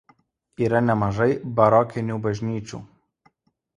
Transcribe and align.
Yra 0.67 0.79
nemažai 0.85 1.29
barokinių 1.59 2.19
bažnyčių. 2.27 2.81